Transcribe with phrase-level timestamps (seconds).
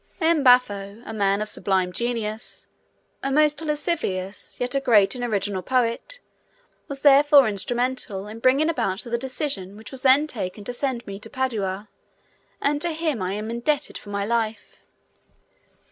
[0.19, 0.43] M.
[0.43, 2.65] Baffo, a man of sublime genius,
[3.21, 6.19] a most lascivious, yet a great and original poet,
[6.87, 11.19] was therefore instrumental in bringing about the decision which was then taken to send me
[11.19, 11.87] to Padua,
[12.59, 14.83] and to him I am indebted for my life.